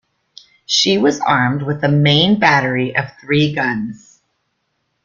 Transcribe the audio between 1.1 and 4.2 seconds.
armed with a main battery of three guns.